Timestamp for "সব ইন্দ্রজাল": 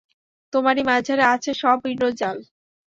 1.61-2.37